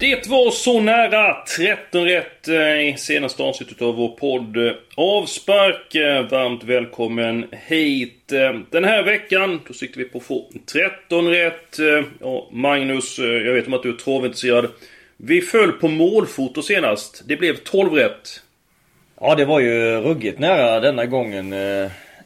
[0.00, 4.56] Det var så nära 13 rätt eh, i senaste avsnittet av vår podd
[4.96, 5.94] Avspark.
[5.94, 8.32] Eh, varmt välkommen hit.
[8.32, 11.78] Eh, den här veckan, då siktar vi på att få 13 rätt.
[12.20, 14.68] Ja, Magnus, jag vet om att du är travintresserad.
[15.16, 17.22] Vi föll på målfoto senast.
[17.26, 18.42] Det blev 12 rätt.
[19.20, 21.54] Ja, det var ju ruggigt nära denna gången.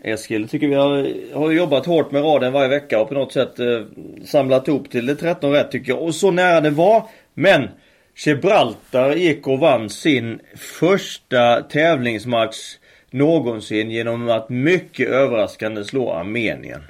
[0.05, 3.61] Eskil, tycker vi har, har jobbat hårt med raden varje vecka och på något sätt
[3.61, 3.83] eh,
[4.25, 6.03] samlat ihop till det 13 rätt tycker jag.
[6.03, 7.09] Och så nära det var.
[7.35, 7.69] Men
[8.17, 12.77] Gibraltar gick och vann sin första tävlingsmatch
[13.11, 16.83] någonsin genom att mycket överraskande slå Armenien.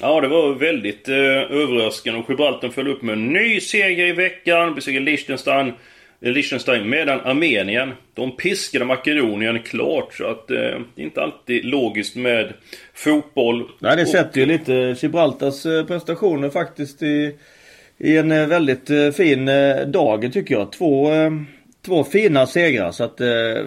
[0.00, 4.12] Ja, det var väldigt eh, överraskande och Gibraltar föll upp med en ny seger i
[4.12, 4.74] veckan.
[4.74, 5.72] Besegrade Liechtenstein,
[6.20, 10.14] eh, Liechtenstein medan Armenien, de piskade Makedonien klart.
[10.14, 12.52] Så att eh, det är inte alltid logiskt med
[12.94, 13.68] fotboll.
[13.78, 17.36] Nej, det sätter ju lite Gibraltars eh, prestationer faktiskt i
[17.98, 20.72] i en eh, väldigt eh, fin eh, dag tycker jag.
[20.72, 21.10] Två,
[21.86, 23.20] två fina segrar så att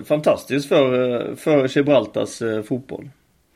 [0.07, 3.09] fantastiskt för, för Gibraltars fotboll.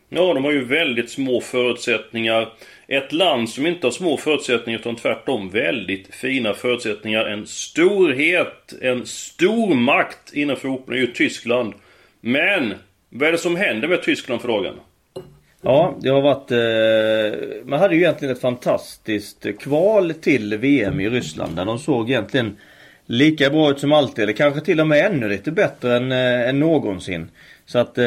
[0.10, 2.54] Ja, de har ju väldigt små förutsättningar.
[2.88, 7.26] Ett land som inte har små förutsättningar utan tvärtom väldigt fina förutsättningar.
[7.26, 11.74] En storhet, en stormakt inom fotbollen är ju Tyskland.
[12.22, 12.74] Men,
[13.10, 14.76] vad är det som händer med Tyskland för dagen?
[15.62, 16.52] Ja, det har varit...
[16.52, 21.56] Eh, man hade ju egentligen ett fantastiskt kval till VM i Ryssland.
[21.56, 22.58] Där de såg egentligen
[23.06, 24.24] lika bra ut som alltid.
[24.24, 27.30] Eller kanske till och med ännu lite bättre än, eh, än någonsin.
[27.66, 28.06] Så att eh,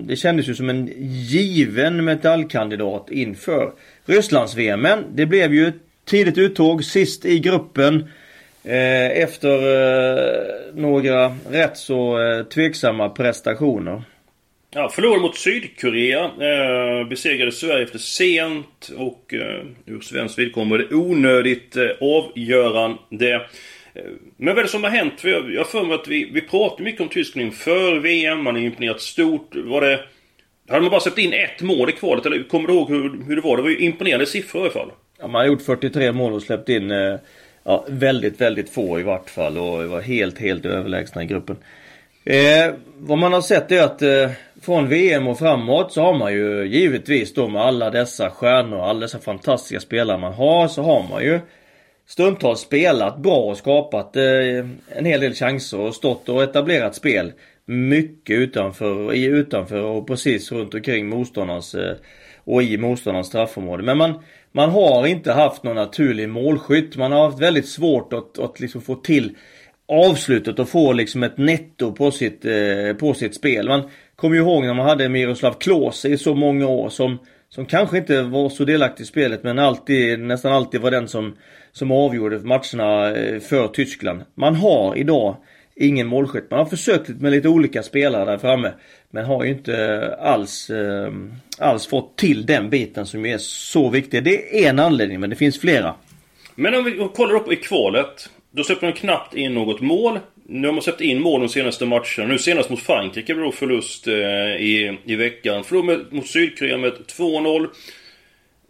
[0.00, 3.72] det kändes ju som en given metallkandidat inför
[4.06, 4.80] Rysslands-VM.
[4.80, 5.72] Men det blev ju
[6.04, 8.08] tidigt uttåg, sist i gruppen.
[8.64, 10.44] Eh, efter eh,
[10.74, 14.02] några rätt så eh, tveksamma prestationer.
[14.70, 16.24] Ja, förlorade mot Sydkorea.
[16.24, 23.34] Eh, besegrade Sverige efter sent och eh, ur svenskt vidkommande onödigt eh, avgörande.
[23.94, 24.02] Eh,
[24.36, 25.20] men vad är det som har hänt?
[25.20, 28.44] För jag, har för mig att vi, vi pratar mycket om Tyskland inför VM.
[28.44, 29.54] Man har imponerat stort.
[29.54, 30.00] Var det...
[30.68, 32.26] Hade man bara släppt in ett mål i kvalet?
[32.26, 33.56] Eller kommer du ihåg hur, hur det var?
[33.56, 34.90] Det var ju imponerande siffror i alla fall.
[35.18, 37.16] Ja, man har gjort 43 mål och släppt in eh,
[37.64, 39.58] ja, väldigt, väldigt få i vart fall.
[39.58, 41.56] Och var helt, helt överlägsna i gruppen.
[42.26, 44.30] Eh, vad man har sett är att eh,
[44.62, 49.00] från VM och framåt så har man ju givetvis då med alla dessa stjärnor, alla
[49.00, 51.40] dessa fantastiska spelare man har så har man ju
[52.06, 54.22] stundtals spelat bra och skapat eh,
[54.88, 57.32] en hel del chanser och stått och etablerat spel
[57.64, 61.96] mycket utanför, i, utanför och precis runt omkring motståndarens eh,
[62.44, 63.82] och i motståndarens straffområde.
[63.82, 64.22] Men man,
[64.52, 66.96] man har inte haft någon naturlig målskytt.
[66.96, 69.36] Man har haft väldigt svårt att, att liksom få till
[69.88, 73.68] avslutet och får liksom ett netto på sitt, eh, på sitt spel.
[73.68, 77.66] Man kommer ju ihåg när man hade Miroslav Klose i så många år som, som
[77.66, 81.36] kanske inte var så delaktig i spelet men alltid, nästan alltid var den som,
[81.72, 84.22] som avgjorde matcherna eh, för Tyskland.
[84.34, 85.36] Man har idag
[85.76, 86.50] ingen målskytt.
[86.50, 88.72] Man har försökt med lite olika spelare där framme.
[89.10, 91.12] Men har ju inte alls, eh,
[91.58, 94.24] alls fått till den biten som är så viktig.
[94.24, 95.94] Det är en anledning men det finns flera.
[96.54, 98.30] Men om vi kollar upp i kvalet.
[98.50, 100.18] Då släpper de knappt in något mål.
[100.48, 102.26] Nu har man släppt in mål de senaste matcherna.
[102.26, 104.14] Nu senast mot Frankrike blev det förlust eh,
[104.56, 105.64] i, i veckan.
[105.64, 107.68] Förlorade mot Sydkorea med 2-0.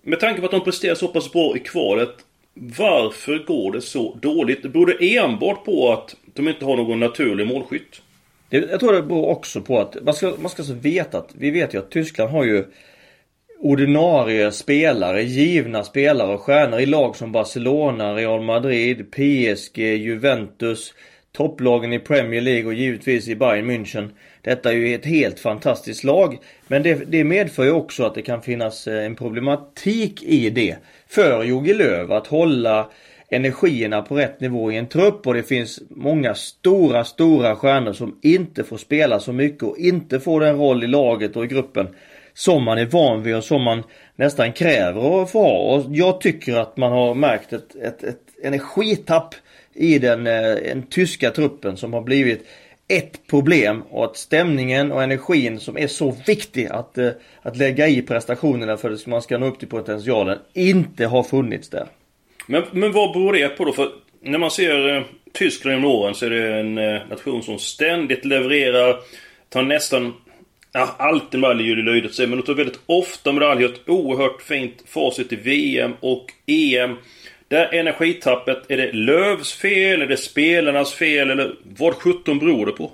[0.03, 2.15] Med tanke på att de presterar så pass bra i kvalet.
[2.55, 4.63] Varför går det så dåligt?
[4.63, 8.03] Beror det enbart på att de inte har någon naturlig målskytt?
[8.51, 11.51] jag tror det beror också på att man ska, man ska så veta att vi
[11.51, 12.65] vet ju att Tyskland har ju
[13.61, 20.95] ordinarie spelare, givna spelare och stjärnor i lag som Barcelona, Real Madrid, PSG, Juventus,
[21.33, 24.09] topplagen i Premier League och givetvis i Bayern München.
[24.43, 26.39] Detta är ju ett helt fantastiskt lag.
[26.67, 30.77] Men det, det medför ju också att det kan finnas eh, en problematik i det.
[31.09, 32.91] För Jogi Löw att hålla
[33.29, 38.19] energierna på rätt nivå i en trupp och det finns många stora, stora stjärnor som
[38.23, 41.89] inte får spela så mycket och inte får den roll i laget och i gruppen
[42.37, 43.83] som man är van vid och som man
[44.17, 45.59] nästan kräver att få ha.
[45.59, 49.35] Och jag tycker att man har märkt ett, ett, ett energitapp
[49.75, 52.47] i den, eh, den tyska truppen som har blivit
[52.89, 57.11] ett problem och att stämningen och energin som är så viktig att, eh,
[57.43, 61.71] att lägga i prestationerna för att man ska nå upp till potentialen inte har funnits
[61.71, 61.87] där.
[62.47, 63.73] Men, men vad beror det på då?
[63.73, 63.89] För
[64.21, 65.03] när man ser eh,
[65.33, 68.97] Tyskland genom åren så är det en eh, nation som ständigt levererar.
[69.49, 70.13] Tar nästan
[70.77, 73.69] ja, alltid med i löjligt sig, men de tar väldigt ofta medaljer.
[73.69, 76.97] Ett oerhört fint facit i VM och EM.
[77.49, 80.03] Där energitappet, är det Lövs fel?
[80.03, 81.31] Är det spelarnas fel?
[81.31, 82.91] Eller vad sjutton beror det på?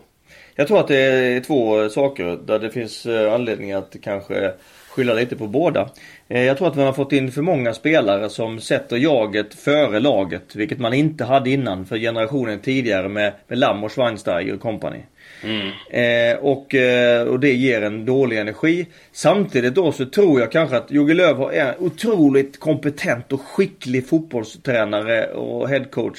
[0.54, 4.52] Jag tror att det är två saker där det finns eh, anledning att kanske
[4.88, 5.88] skylla lite på båda.
[6.28, 10.00] Eh, jag tror att man har fått in för många spelare som sätter jaget före
[10.00, 10.56] laget.
[10.56, 14.98] Vilket man inte hade innan för generationen tidigare med, med Lamm och Schweinsteiger och company.
[15.44, 15.68] Mm.
[15.90, 18.86] Eh, och, eh, och det ger en dålig energi.
[19.12, 24.08] Samtidigt då så tror jag kanske att Jogge Löw är en otroligt kompetent och skicklig
[24.08, 26.18] fotbollstränare och headcoach.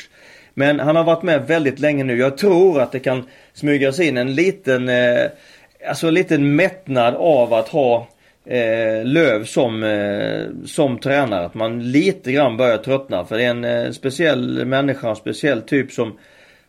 [0.53, 2.17] Men han har varit med väldigt länge nu.
[2.17, 3.23] Jag tror att det kan
[3.53, 5.25] smygas in en liten, eh,
[5.89, 8.07] alltså en liten mättnad av att ha
[8.45, 11.45] eh, Löv som, eh, som tränare.
[11.45, 13.25] Att man lite grann börjar tröttna.
[13.25, 16.17] För det är en eh, speciell människa, en speciell typ som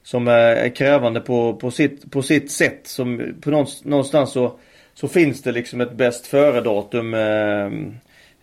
[0.04, 2.80] som är krävande på, på, sitt, på sitt sätt.
[2.84, 4.58] Som på någonstans så,
[4.94, 7.70] så finns det liksom ett bäst före-datum eh,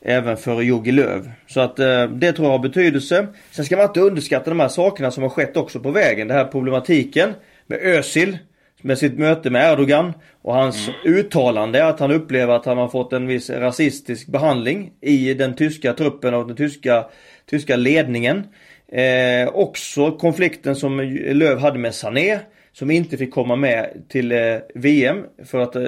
[0.01, 1.31] även för Jogi Löv.
[1.47, 3.27] Så att eh, det tror jag har betydelse.
[3.51, 6.27] Sen ska man inte underskatta de här sakerna som har skett också på vägen.
[6.27, 7.33] Den här problematiken
[7.67, 8.37] med Özil
[8.81, 11.17] med sitt möte med Erdogan och hans mm.
[11.17, 15.93] uttalande att han upplever att han har fått en viss rasistisk behandling i den tyska
[15.93, 17.05] truppen och den tyska,
[17.49, 18.43] tyska ledningen.
[18.91, 20.99] Eh, också konflikten som
[21.33, 22.39] Löv hade med Sané.
[22.73, 25.83] Som inte fick komma med till eh, VM för att eh,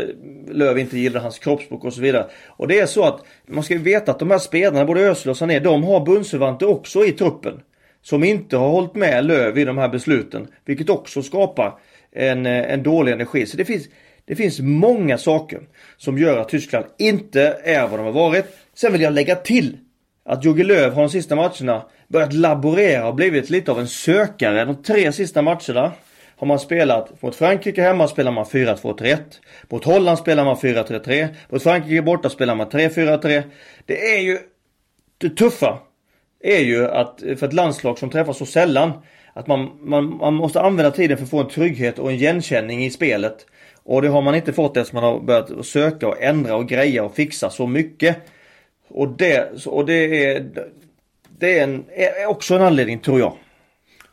[0.47, 2.25] Löv inte gillade hans kroppsspråk och så vidare.
[2.47, 5.37] Och det är så att man ska veta att de här spelarna, både Özil och
[5.37, 7.59] Sané, de har bundsförvanter också i truppen.
[8.01, 10.47] Som inte har hållit med Löv i de här besluten.
[10.65, 11.79] Vilket också skapar
[12.11, 13.45] en, eh, en dålig energi.
[13.45, 13.87] Så det finns,
[14.25, 15.61] det finns många saker
[15.97, 18.45] som gör att Tyskland inte är vad de har varit.
[18.73, 19.77] Sen vill jag lägga till
[20.25, 24.65] att Jogge Löw har de sista matcherna börjat laborera och blivit lite av en sökare.
[24.65, 25.91] De tre sista matcherna
[26.35, 27.21] har man spelat.
[27.21, 29.17] Mot Frankrike hemma spelar man 4-2-3-1.
[29.69, 31.27] Mot Holland spelar man 4-3-3.
[31.49, 33.43] Mot Frankrike borta spelar man 3-4-3.
[33.85, 34.39] Det är ju
[35.17, 35.79] det tuffa
[36.43, 38.91] är ju att för ett landslag som träffas så sällan
[39.33, 42.85] att man, man, man måste använda tiden för att få en trygghet och en igenkänning
[42.85, 43.45] i spelet.
[43.83, 47.03] Och det har man inte fått eftersom man har börjat söka och ändra och greja
[47.03, 48.17] och fixa så mycket.
[48.87, 50.45] Och det, och det är,
[51.39, 53.37] det är, en, är också en anledning tror jag.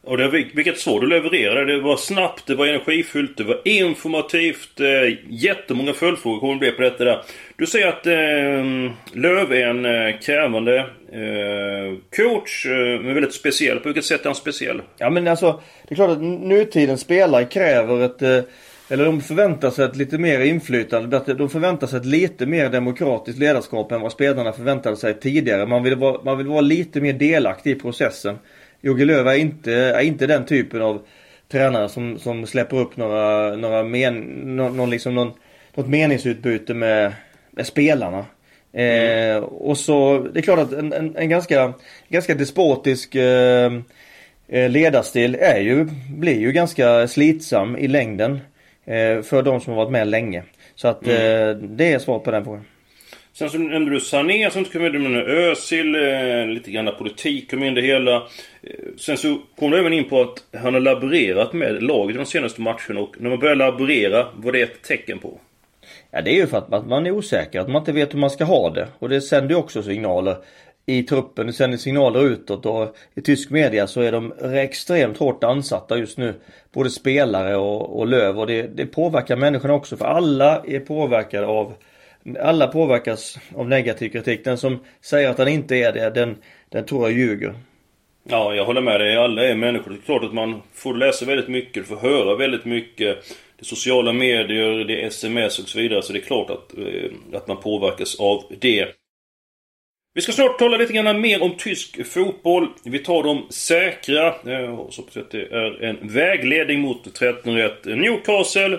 [0.03, 1.77] Och det, vilket svar du levererade.
[1.77, 4.81] Det var snabbt, det var energifyllt, det var informativt.
[4.81, 7.23] Eh, jättemånga följdfrågor kommer det bli på detta där.
[7.57, 10.79] Du säger att eh, Löv är en eh, krävande
[11.13, 13.79] eh, coach, eh, men väldigt speciell.
[13.79, 14.83] På vilket sätt är han speciell?
[14.99, 18.41] Ja men alltså, det är klart att nutidens spelare kräver ett eh,
[18.91, 21.35] eller de förväntar sig ett lite mer inflytande.
[21.35, 25.67] De förväntar sig ett lite mer demokratiskt ledarskap än vad spelarna förväntade sig tidigare.
[25.67, 28.39] Man vill vara, man vill vara lite mer delaktig i processen.
[28.81, 31.03] Jogge Löw är inte, är inte den typen av
[31.49, 34.21] tränare som, som släpper upp några, några men,
[34.57, 35.33] någon, liksom någon,
[35.75, 37.13] något meningsutbyte med,
[37.51, 38.25] med spelarna.
[38.73, 39.37] Mm.
[39.37, 41.73] Eh, och så, det är klart att en, en, en ganska,
[42.09, 43.73] ganska despotisk eh,
[44.49, 48.41] eh ledarstil är ju, blir ju ganska slitsam i längden.
[48.91, 50.43] Eh, för de som har varit med länge.
[50.75, 51.17] Så att mm.
[51.17, 52.65] Eh, det är svar på den frågan.
[53.33, 57.65] Sen så nämnde du Sané, sen kom du med Özil, eh, lite grann politik kom
[57.65, 58.23] in det hela.
[58.97, 62.61] Sen så kom du även in på att han har laborerat med laget de senaste
[62.61, 65.41] matcherna och när man börjar laborera, vad det är ett tecken på?
[66.11, 68.31] Ja det är ju för att man är osäker, att man inte vet hur man
[68.31, 68.89] ska ha det.
[68.99, 70.37] Och det sänder ju också signaler
[70.87, 71.47] i truppen.
[71.47, 76.19] Det sänder signaler utåt och i tysk media så är de extremt hårt ansatta just
[76.19, 76.35] nu.
[76.73, 81.47] Både spelare och, och Löv och det, det påverkar människorna också för alla är påverkade
[81.47, 81.75] av
[82.41, 84.45] alla påverkas av negativ kritik.
[84.45, 86.37] Den som säger att han inte är det, den,
[86.69, 87.55] den tror jag ljuger.
[88.25, 89.17] Ja, jag håller med dig.
[89.17, 89.91] Alla är människor.
[89.91, 93.17] Det är klart att man får läsa väldigt mycket, får höra väldigt mycket.
[93.57, 96.03] Det är sociala medier, det är sms och så vidare.
[96.03, 98.87] Så det är klart att, eh, att man påverkas av det.
[100.15, 102.69] Vi ska snart tala lite grann mer om tysk fotboll.
[102.85, 104.27] Vi tar de säkra.
[104.27, 108.79] Eh, och så att det är en vägledning mot 13-1 Newcastle.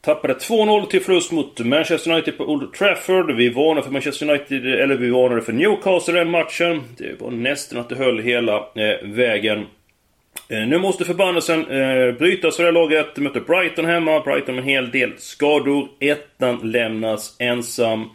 [0.00, 3.30] Tappade 2-0 till förlust mot Manchester United på Old Trafford.
[3.36, 6.82] Vi varnade för Manchester United, eller vi varnade för Newcastle den matchen.
[6.98, 9.66] Det var nästan att det höll hela eh, vägen.
[10.48, 13.16] Eh, nu måste förbannelsen eh, brytas för det här laget.
[13.16, 14.20] Möter Brighton hemma.
[14.20, 15.88] Brighton med en hel del skador.
[16.00, 18.10] Ettan lämnas ensam.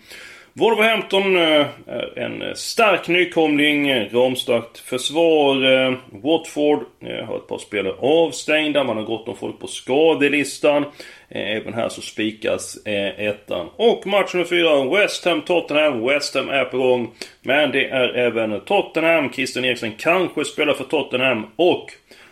[0.54, 5.74] Wolverhampton är en stark nykomling, ramstarkt försvar.
[5.74, 10.86] Eh, Watford eh, har ett par spelare avstängda, man har gott om folk på skadelistan.
[11.30, 13.70] Även här så spikas ettan.
[13.76, 16.08] Och match nummer fyra, West Ham-Tottenham.
[16.08, 17.12] West Ham är på gång.
[17.42, 19.32] Men det är även Tottenham.
[19.34, 21.48] Christian Eriksen kanske spelar för Tottenham.
[21.56, 21.86] Och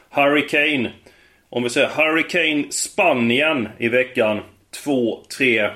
[0.10, 0.92] Harry Kane.
[1.50, 4.42] Om vi säger Hurricane Spanien i veckan.
[4.86, 5.72] 2-3.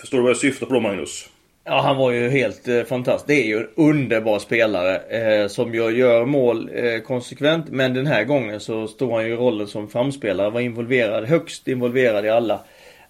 [0.00, 1.28] Förstår du vad jag syftar på då Magnus?
[1.64, 3.26] Ja, han var ju helt eh, fantastisk.
[3.26, 7.68] Det är ju en underbar spelare eh, som ju gör mål eh, konsekvent.
[7.68, 10.50] Men den här gången så står han ju i rollen som framspelare.
[10.50, 12.60] Var involverad, högst involverad i alla,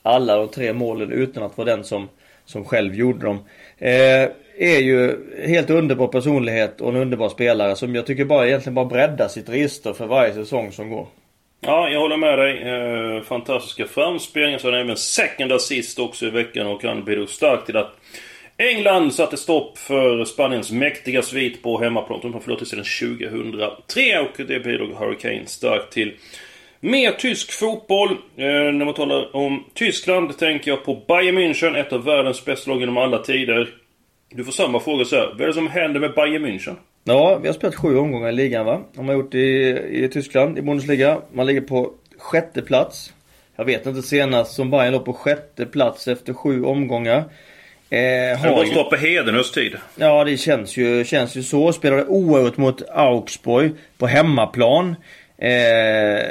[0.03, 2.09] alla de tre målen utan att vara den som,
[2.45, 3.39] som själv gjorde dem.
[3.79, 4.29] Eh,
[4.59, 5.17] är ju
[5.47, 9.49] helt underbar personlighet och en underbar spelare som jag tycker bara egentligen bara breddar sitt
[9.49, 11.07] register för varje säsong som går.
[11.61, 12.63] Ja, jag håller med dig.
[12.63, 14.59] Eh, fantastiska framspelningar.
[14.59, 17.97] Så han även second assist också i veckan och han bidrog starkt till att
[18.57, 22.21] England satte stopp för Spaniens mäktiga svit på hemmaplan.
[22.23, 22.85] De har förlorat sedan
[23.19, 26.15] 2003 och det bidrog Hurricane starkt till.
[26.81, 28.11] Mer tysk fotboll.
[28.37, 32.71] Eh, när man talar om Tyskland tänker jag på Bayern München, ett av världens bästa
[32.71, 33.69] lag genom alla tider.
[34.31, 35.27] Du får samma fråga så här.
[35.27, 36.77] Vad är det som händer med Bayern München?
[37.09, 38.81] Ja, vi har spelat sju omgångar i ligan va?
[38.95, 39.39] De har gjort i,
[39.91, 41.19] i Tyskland, i Bundesliga.
[41.33, 43.13] Man ligger på sjätte plats.
[43.57, 47.17] Jag vet inte senast som Bayern låg på sjätte plats efter sju omgångar.
[47.91, 49.77] Eh, har det var på Hedenhös tid.
[49.97, 51.73] Ja, det känns ju, känns ju så.
[51.73, 54.97] Spelade oerhört mot Augsburg på hemmaplan.
[55.39, 56.23] Eh,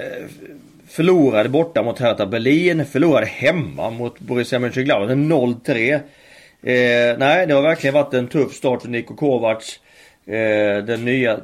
[0.87, 2.85] förlorade borta mot Hertha Berlin.
[2.85, 5.93] Förlorade hemma mot Borussia Mönchengladbach 0-3.
[5.93, 9.79] Eh, nej, det har verkligen varit en tuff start för Niko Kovacs.
[10.27, 11.39] Eh, den nya,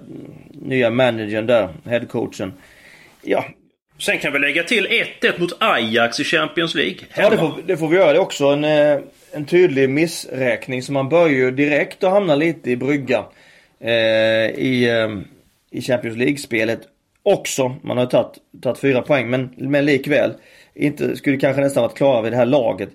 [0.51, 2.53] nya managern där, headcoachen.
[3.21, 3.45] Ja.
[3.99, 4.87] Sen kan vi lägga till
[5.21, 6.97] 1-1 mot Ajax i Champions League.
[7.09, 7.27] Hemma.
[7.27, 8.11] Ja, det får, det får vi göra.
[8.11, 8.99] Det är också en, eh,
[9.31, 10.83] en tydlig missräkning.
[10.83, 13.25] Så man börjar ju direkt att hamna lite i brygga.
[13.79, 16.79] Eh, i, eh, I Champions League-spelet
[17.23, 17.75] också.
[17.81, 20.33] Man har tagit, tagit fyra poäng men, men likväl.
[20.75, 22.89] Inte, skulle kanske nästan varit klara vid det här laget.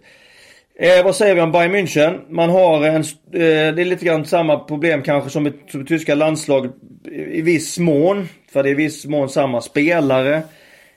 [0.81, 2.21] Eh, vad säger vi om Bayern München?
[2.29, 5.85] Man har en, eh, det är lite grann samma problem kanske som i, som i
[5.85, 6.71] tyska landslaget
[7.11, 8.29] i, i viss mån.
[8.53, 10.43] För det är i viss mån samma spelare.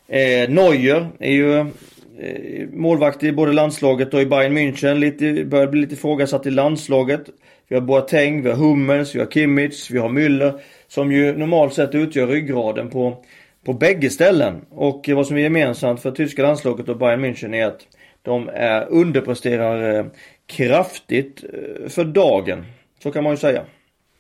[0.08, 1.66] Eh, Neuer är ju eh,
[2.74, 4.94] målvakt i både landslaget och i Bayern München.
[4.94, 7.22] Lite, börjar bli lite ifrågasatt i landslaget.
[7.68, 10.60] Vi har Boateng, vi har Hummels, vi har Kimmich, vi har Müller.
[10.88, 13.24] Som ju normalt sett utgör ryggraden på,
[13.66, 14.62] på bägge ställen.
[14.70, 17.88] Och vad som är gemensamt för tyska landslaget och Bayern München är att
[18.22, 20.06] de är underpresterar eh,
[20.46, 22.66] kraftigt eh, för dagen.
[23.04, 23.66] Så kan man ju säga.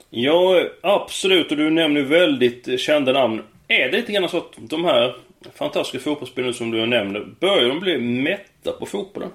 [0.09, 1.51] Ja, absolut.
[1.51, 3.41] Och du nämner väldigt kända namn.
[3.67, 5.15] Är det lite grann så att de här
[5.55, 9.29] fantastiska fotbollsspelarna som du nämner, börjar de bli mätta på fotbollen?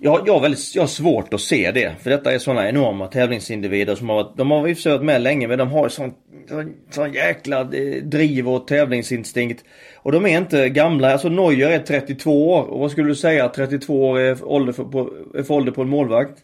[0.00, 1.94] Jag, jag, har väldigt, jag har svårt att se det.
[2.02, 5.22] För detta är sådana enorma tävlingsindivider som har varit, de har i och varit med
[5.22, 6.14] länge men de har sån,
[6.48, 9.64] sån, sån jäkla eh, driv och tävlingsinstinkt.
[9.96, 11.12] Och de är inte gamla.
[11.12, 12.62] Alltså Neuer är 32 år.
[12.62, 15.82] Och vad skulle du säga 32 år är ålder för, på, är för ålder på
[15.82, 16.38] en målvakt?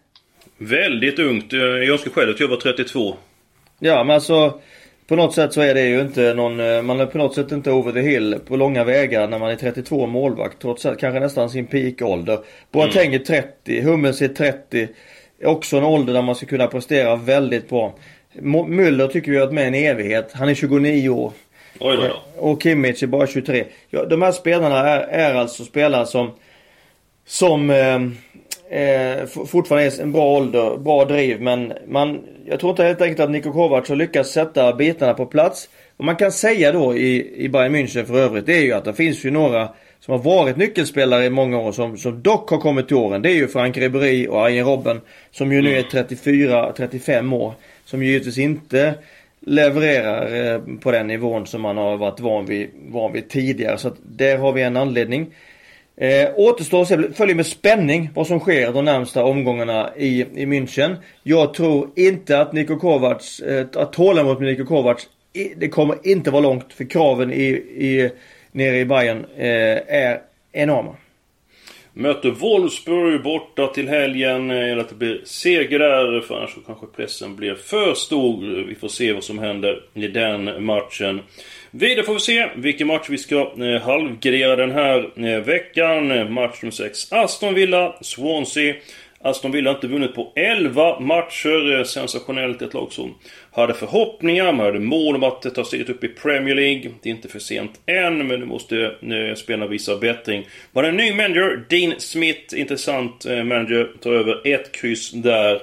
[0.59, 1.53] Väldigt ungt.
[1.53, 3.17] Jag önskar själv att jag var 32.
[3.79, 4.61] Ja men alltså
[5.07, 7.53] på något sätt så är det ju inte någon, eh, man är på något sätt
[7.53, 10.63] inte over the hill på långa vägar när man är 32 målvakt.
[10.63, 12.39] Trots att kanske nästan sin peakålder.
[12.71, 13.21] Boateng mm.
[13.21, 14.89] är 30, Hummels är 30.
[15.45, 17.95] Också en ålder där man ska kunna prestera väldigt bra.
[18.41, 20.31] Müller tycker vi har varit med en evighet.
[20.33, 21.33] Han är 29 år.
[21.81, 22.23] Oj då.
[22.37, 23.65] Och Kimmich är bara 23.
[23.91, 26.31] Ja, de här spelarna är, är alltså spelare som
[27.27, 28.01] som eh,
[28.73, 33.21] eh, fortfarande är en bra ålder, bra driv men man, jag tror inte helt enkelt
[33.21, 35.69] att Niko Kovac har lyckats sätta bitarna på plats.
[35.97, 38.85] Vad man kan säga då i, i Bayern München för övrigt det är ju att
[38.85, 39.69] det finns ju några
[40.01, 43.23] som har varit nyckelspelare i många år som, som dock har kommit till åren.
[43.23, 45.01] Det är ju Frank Ribéry och Arjen Robben
[45.31, 47.55] som ju nu är 34-35 år.
[47.85, 48.95] Som ju givetvis inte
[49.41, 53.79] levererar eh, på den nivån som man har varit van vid, van vid tidigare.
[53.79, 55.27] Så att där har vi en anledning.
[56.03, 60.47] Eh, återstår att se, följer med spänning vad som sker de närmsta omgångarna i, i
[60.47, 60.97] München.
[61.23, 65.09] Jag tror inte att Niko Kovacs, eh, att tålamodet med Niko Kovacs,
[65.57, 68.11] det kommer inte vara långt för kraven i, i,
[68.53, 70.21] nere i Bayern eh, är
[70.53, 70.97] enorma.
[71.93, 74.51] Möter Wolfsburg borta till helgen.
[74.51, 76.21] Eh, Eller att det blir seger där.
[76.21, 78.65] För annars så kanske pressen blir för stor.
[78.69, 81.21] Vi får se vad som händer i den matchen.
[81.75, 86.11] Vidare får vi se vilken match vi ska eh, halvgradera den här eh, veckan.
[86.11, 87.13] Eh, match nummer 6.
[87.13, 88.75] Aston Villa, Swansea.
[89.21, 91.79] Aston Villa har inte vunnit på 11 matcher.
[91.79, 92.63] Eh, sensationellt.
[92.63, 93.15] Ett lag som
[93.53, 94.53] hade förhoppningar.
[94.53, 96.91] Man hade mål om att ta steget upp i Premier League.
[97.03, 100.47] Det är inte för sent än, men nu måste eh, spelarna visa bättring.
[100.73, 102.61] Man har en ny manager, Dean Smith.
[102.61, 103.91] Intressant eh, manager.
[104.01, 105.63] Tar över ett kryss där.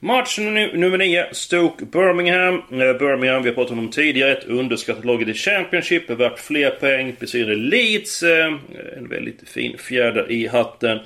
[0.00, 2.54] Match nummer 9, Stoke Birmingham.
[2.54, 4.32] Eh, Birmingham, vi har pratat om dem tidigare.
[4.32, 6.10] Ett underskattat lag i Championship.
[6.10, 7.16] Är värt fler poäng.
[7.20, 8.22] Besegrade Leeds.
[8.22, 8.54] Eh,
[8.96, 10.98] en väldigt fin fjäder i hatten.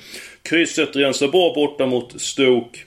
[0.42, 2.78] Krysset rensar bra borta mot Stoke.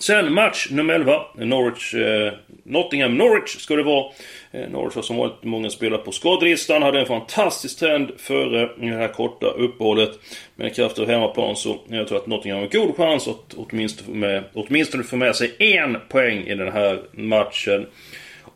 [0.00, 1.20] Sen match nummer 11.
[1.34, 2.32] Norwich, eh,
[2.64, 4.12] Nottingham Norwich ska det vara.
[4.50, 6.82] Eh, Norwich har som vanligt många spelare på skadelistan.
[6.82, 10.10] Hade en fantastisk trend före det här korta uppehållet.
[10.54, 14.06] Med krafter av hemmaplan så jag tror att Nottingham har en god chans att åtminstone
[14.06, 17.86] få med, åtminstone få med sig en poäng i den här matchen.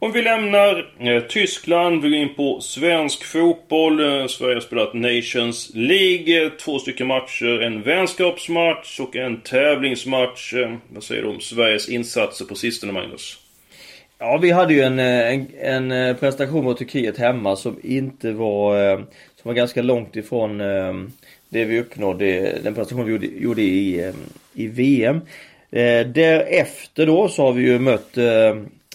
[0.05, 4.21] Om vi lämnar eh, Tyskland, vi går in på svensk fotboll.
[4.21, 6.45] Eh, Sverige har spelat Nations League.
[6.45, 7.63] Eh, två stycken matcher.
[7.63, 10.55] En vänskapsmatch och en tävlingsmatch.
[10.55, 13.39] Eh, vad säger du om Sveriges insatser på sistone, Magnus?
[14.19, 18.97] Ja, vi hade ju en, eh, en, en prestation mot Turkiet hemma som inte var...
[19.43, 20.59] Som var ganska långt ifrån
[21.49, 24.13] det vi uppnådde, den prestation vi gjorde, gjorde i,
[24.55, 25.21] i VM.
[26.15, 28.19] Därefter då så har vi ju mött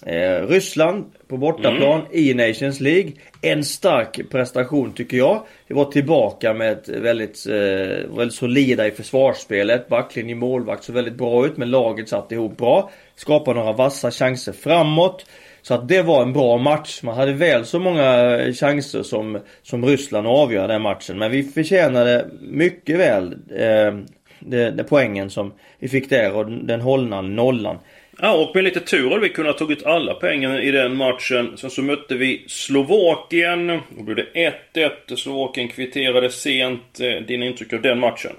[0.06, 2.12] Eh, Ryssland på bortaplan mm.
[2.12, 3.12] i Nations League.
[3.42, 5.44] En stark prestation tycker jag.
[5.68, 9.90] Vi var tillbaka med ett väldigt, eh, väldigt solida i försvarsspelet.
[9.90, 12.92] Backlinje, målvakt såg väldigt bra ut men laget satt ihop bra.
[13.16, 15.26] Skapade några vassa chanser framåt.
[15.62, 17.04] Så att det var en bra match.
[17.04, 21.18] Man hade väl så många chanser som, som Ryssland att avgöra den matchen.
[21.18, 23.94] Men vi förtjänade mycket väl eh,
[24.40, 27.78] det, det poängen som vi fick där och den hållna nollan.
[28.22, 31.58] Ja, och med lite tur hade vi kunnat tagit alla pengarna i den matchen.
[31.58, 33.68] Sen så mötte vi Slovakien.
[33.98, 35.16] Då blev det 1-1.
[35.16, 37.00] Slovakien kvitterade sent.
[37.00, 38.32] Eh, dina intryck av den matchen?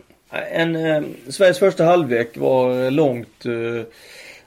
[0.52, 3.46] En, eh, Sveriges första halvlek var långt...
[3.46, 3.82] Eh,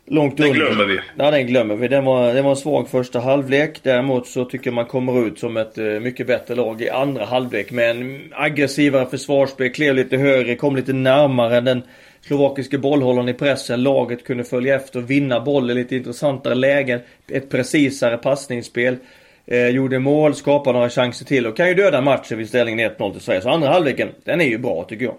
[0.06, 0.60] långt den under.
[0.60, 1.00] glömmer vi.
[1.18, 1.88] Ja, den glömmer vi.
[1.88, 3.80] Den var, den var en svag första halvlek.
[3.84, 7.26] Däremot så tycker jag man kommer ut som ett eh, mycket bättre lag i andra
[7.26, 7.72] halvlek.
[7.72, 11.84] Med en aggressivare försvarsspel, klev lite högre, kom lite närmare den
[12.26, 13.84] slovakiske bollhållaren i pressen.
[13.84, 17.00] Laget kunde följa efter vinna bollen i lite intressantare lägen.
[17.28, 18.98] Ett precisare passningsspel.
[19.46, 23.12] Eh, gjorde mål, skapade några chanser till och kan ju döda matchen vid ställningen 1-0
[23.12, 23.42] till Sverige.
[23.42, 25.16] Så andra halvleken, den är ju bra tycker jag.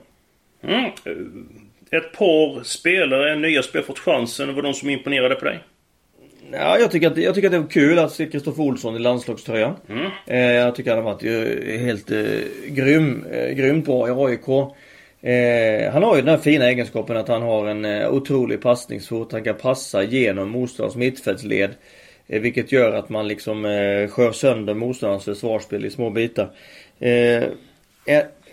[0.63, 0.91] Mm.
[1.91, 4.55] Ett par spelare, nya spelare fått chansen.
[4.55, 5.59] Var de som imponerade på dig?
[6.53, 8.99] Ja, jag tycker att, jag tycker att det var kul att se Kristoffer Olsson i
[8.99, 9.75] landslagströjan.
[9.89, 10.11] Mm.
[10.27, 12.19] Eh, jag tycker han har varit eh, helt eh,
[12.67, 14.75] grym, eh, grymt bra i AIK.
[15.25, 19.33] Eh, han har ju den här fina egenskapen att han har en eh, otrolig passningsfot.
[19.33, 21.71] Han kan passa genom motståndarens mittfältsled.
[22.27, 26.51] Eh, vilket gör att man liksom eh, skör sönder motståndarens försvarsspel i små bitar.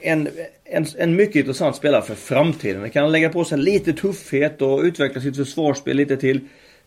[0.04, 0.28] En,
[0.66, 2.90] en, en mycket intressant spelare för framtiden.
[2.90, 6.40] Kan han lägga på sig lite tuffhet och utveckla sitt försvarsspel lite till.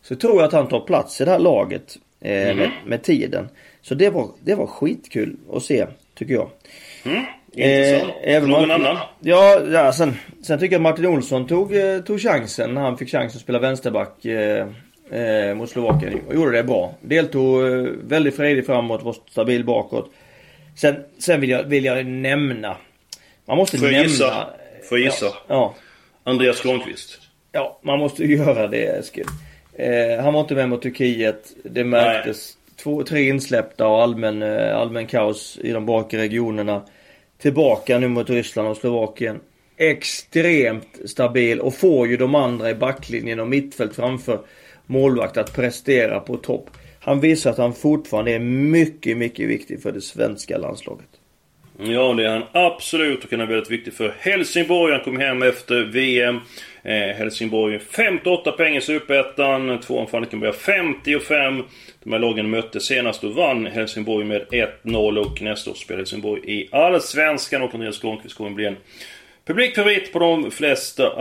[0.02, 2.56] Så tror jag att han tar plats i det här laget mm.
[2.56, 3.48] med, med, tiden.
[3.82, 6.50] Så det var, det var skitkul att se, tycker jag.
[7.04, 7.24] Mm.
[7.56, 8.12] Intressant.
[8.22, 8.96] Eh, Någon annan?
[9.20, 13.10] Ja, ja sen, sen tycker jag Martin Olsson tog, eh, tog chansen när han fick
[13.10, 14.66] chansen att spela vänsterback eh,
[15.10, 16.94] eh, mot Slovakien och gjorde det bra.
[17.00, 20.10] Deltog eh, väldigt fredig framåt, var stabil bakåt.
[20.76, 22.76] Sen, sen vill, jag, vill jag nämna...
[23.46, 24.02] Man måste Får nämna...
[24.02, 24.46] Gissa?
[24.88, 25.26] Får jag gissa?
[25.26, 25.74] Ja, ja.
[26.24, 27.18] Andreas Granqvist.
[27.52, 29.26] Ja, man måste göra det Eskil.
[29.72, 31.52] Eh, han var inte med mot Turkiet.
[31.64, 32.52] Det märktes.
[32.82, 36.82] Två, tre insläppta och allmän, eh, allmän kaos i de bakre regionerna.
[37.44, 39.40] Tillbaka nu mot Ryssland och Slovakien.
[39.76, 44.40] Extremt stabil och får ju de andra i backlinjen och mittfält framför
[44.86, 46.70] målvakt att prestera på topp.
[47.00, 51.08] Han visar att han fortfarande är mycket, mycket viktig för det svenska landslaget.
[51.78, 54.92] Ja, det är han absolut och han är väldigt viktig för Helsingborg.
[54.92, 56.40] Han kom hem efter VM.
[56.84, 59.80] Eh, Helsingborg 58 poäng i Superettan.
[59.80, 61.62] Tvåan Falkenberg 55.
[62.02, 64.46] De här lagen mötte senast och vann Helsingborg med
[64.82, 68.76] 1-0 och nästa år spelar Helsingborg i Allsvenskan och Andreas Granqvist kommer bli en
[69.46, 71.12] publikfavorit på de flesta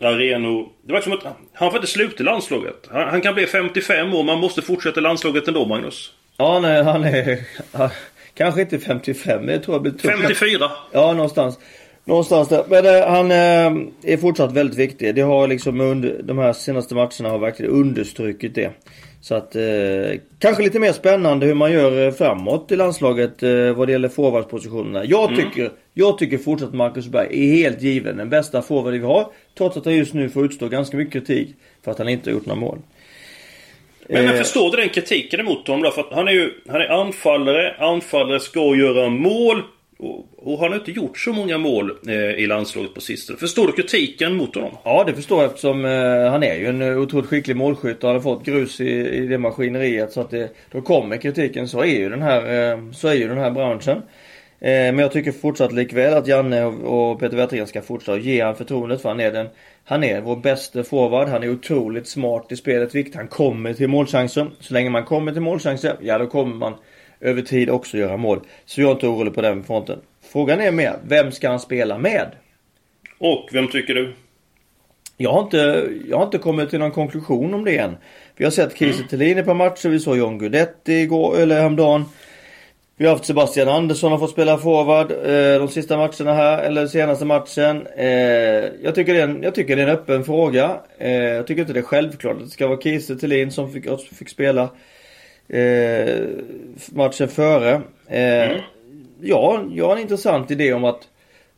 [0.00, 0.68] arenor.
[0.82, 2.88] Det var som att han får inte sluta i landslaget.
[2.90, 6.12] Han, han, kan bli 55 år, man måste fortsätta landslaget ändå, Magnus.
[6.36, 7.38] Ja, nej, han är...
[8.34, 10.70] Kanske inte 55, men jag tror jag blir 54?
[10.92, 11.58] Ja, någonstans.
[12.04, 12.64] Någonstans där.
[12.68, 15.14] Men äh, han äh, är fortsatt väldigt viktig.
[15.14, 18.70] Det har liksom under de här senaste matcherna har verkligen understrukit det.
[19.20, 19.62] Så att äh,
[20.38, 25.04] kanske lite mer spännande hur man gör framåt i landslaget äh, vad det gäller forwardspositionerna.
[25.04, 25.36] Jag mm.
[25.36, 29.26] tycker, jag tycker fortsatt Marcus Berg är helt given den bästa forward vi har.
[29.58, 31.48] Trots att han just nu får utstå ganska mycket kritik
[31.84, 32.78] för att han inte har gjort några mål.
[34.08, 35.90] Men, men förstår du den kritiken emot honom då?
[35.90, 37.74] För att han är ju han är anfallare.
[37.78, 39.62] Anfallare ska göra mål.
[39.98, 43.38] Och, och han har inte gjort så många mål eh, i landslaget på sistone.
[43.38, 44.76] Förstår du kritiken mot honom?
[44.84, 48.10] Ja det förstår jag eftersom eh, han är ju en eh, otroligt skicklig målskytt och
[48.10, 50.12] har fått grus i, i det maskineriet.
[50.12, 51.68] Så att det, då kommer kritiken.
[51.68, 53.96] Så är ju den här, eh, så är ju den här branschen.
[54.62, 58.56] Eh, men jag tycker fortsatt likväl att Janne och Peter Wettergren ska fortsätta ge han
[58.56, 59.46] förtroendet för han är den
[59.84, 61.28] Han är vår bästa forward.
[61.28, 62.94] Han är otroligt smart i spelet.
[62.94, 64.50] Vilket han kommer till målchanser.
[64.60, 66.74] Så länge man kommer till målchanser, ja då kommer man
[67.20, 68.40] över tid också göra mål.
[68.64, 69.98] Så jag är inte orolig på den fronten.
[70.32, 72.26] Frågan är mer, vem ska han spela med?
[73.18, 74.12] Och vem tycker du?
[75.16, 77.96] Jag har inte, jag har inte kommit till någon konklusion om det än.
[78.36, 79.88] Vi har sett Kiese Thelin i ett par matcher.
[79.88, 82.04] Vi såg John Guidetti igår, eller häromdagen.
[82.96, 86.86] Vi har haft Sebastian Andersson har fått spela forward eh, de sista matcherna här, eller
[86.86, 87.86] senaste matchen.
[87.96, 88.06] Eh,
[88.82, 90.80] jag, tycker det är en, jag tycker det är en öppen fråga.
[90.98, 93.86] Eh, jag tycker inte det är självklart att det ska vara Kiese Thelin som fick,
[94.18, 94.70] fick spela
[95.50, 96.28] eh,
[96.92, 97.72] matchen före.
[98.06, 98.60] Eh, mm.
[99.20, 101.08] Ja, jag har en intressant idé om att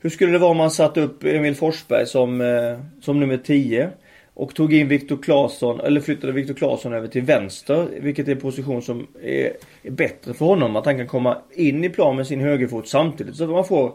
[0.01, 3.91] hur skulle det vara om man satte upp Emil Forsberg som, eh, som nummer 10?
[4.35, 7.89] Och tog in Viktor Claesson, eller flyttade Viktor Claesson över till vänster.
[8.01, 9.53] Vilket är en position som är,
[9.83, 10.77] är, bättre för honom.
[10.77, 13.37] Att han kan komma in i plan med sin högerfot samtidigt.
[13.37, 13.93] Så att man får,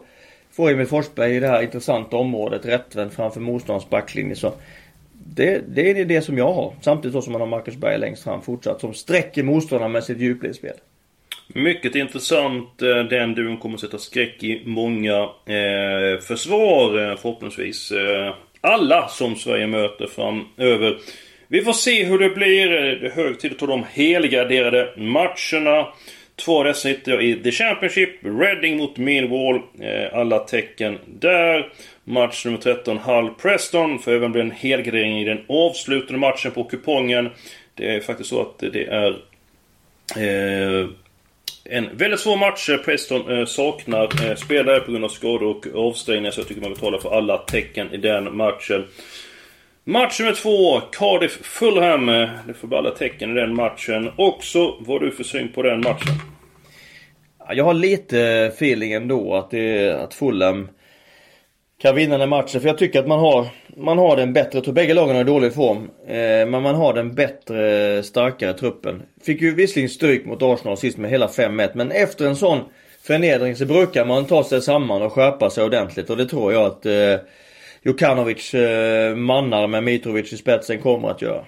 [0.50, 4.36] får Emil Forsberg i det här intressanta området rättvänd framför motståndarens backlinje.
[4.36, 4.52] Så
[5.34, 6.74] det, det är det som jag har.
[6.80, 8.80] Samtidigt som man har Marcus Berg längst fram fortsatt.
[8.80, 10.74] Som sträcker motståndarna med sitt djupledsspel.
[11.54, 12.82] Mycket intressant.
[12.82, 17.90] Eh, den duon kommer att sätta skräck i många eh, försvar eh, förhoppningsvis.
[17.90, 20.98] Eh, alla som Sverige möter framöver.
[21.48, 22.74] Vi får se hur det blir.
[22.74, 25.86] Eh, det är hög tid att ta de helgarderade matcherna.
[26.44, 28.10] Två av dessa hittar jag i The Championship.
[28.22, 29.56] Reading mot Millwall.
[29.80, 31.72] Eh, alla tecken där.
[32.08, 33.98] Match nummer 13, Hull Preston.
[33.98, 37.28] För även blir en helgardering i den avslutande matchen på kupongen.
[37.74, 39.08] Det är faktiskt så att det är
[40.16, 40.88] eh,
[41.64, 42.70] en väldigt svår match.
[42.84, 46.30] Preston eh, saknar eh, spelare på grund av skador och avstängningar.
[46.30, 48.84] Så jag tycker man betalar för alla tecken i den matchen.
[49.84, 52.06] Match nummer två, Cardiff Fulham.
[52.06, 54.10] Det får alla tecken i den matchen.
[54.16, 56.14] Också, vad har du för syn på den matchen?
[57.50, 60.68] Jag har lite feeling ändå att, det, att Fulham
[61.78, 62.60] kan vinna den matchen.
[62.60, 65.24] För jag tycker att man har, man har den bättre, jag tror bägge lagen har
[65.24, 65.90] dålig form.
[66.06, 69.02] Eh, men man har den bättre, starkare truppen.
[69.22, 71.70] Fick ju visserligen stryk mot Arsenal sist med hela 5-1.
[71.74, 72.60] Men efter en sån
[73.02, 76.10] förnedring så brukar man ta sig samman och skärpa sig ordentligt.
[76.10, 77.14] Och det tror jag att eh,
[77.82, 81.44] Jokanovic eh, mannar med Mitrovic i spetsen kommer att göra.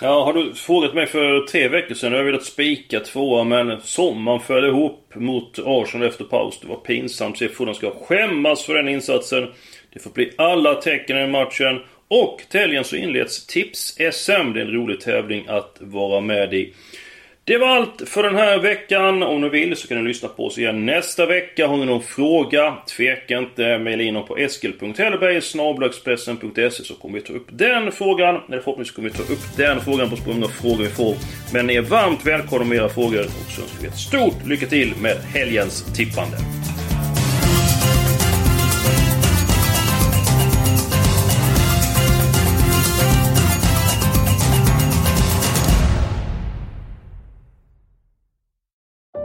[0.00, 2.12] Ja, har du frågat mig för tre veckor sedan.
[2.12, 6.60] Jag har velat spika tvåa men sommaren föll ihop mot Arsenal efter paus.
[6.60, 7.38] Det var pinsamt.
[7.38, 9.48] Se ska skämmas för den insatsen.
[9.92, 11.80] Det får bli alla tecken i matchen.
[12.08, 14.52] Och till helgen så inleds Tips-SM.
[14.52, 16.72] Det är en rolig tävling att vara med i.
[17.46, 19.22] Det var allt för den här veckan.
[19.22, 21.66] Om ni vill så kan ni lyssna på oss igen nästa vecka.
[21.66, 22.74] Har ni någon fråga?
[22.96, 23.78] Tveka inte.
[23.78, 28.40] Mejla in på eskil.hellberg så kommer vi ta upp den frågan.
[28.48, 31.14] Eller förhoppningsvis kommer vi ta upp den frågan på spåren frågor vi får.
[31.52, 33.20] Men ni är varmt välkomna med era frågor.
[33.20, 36.36] Och så önskar vi ett stort lycka till med helgens tippande.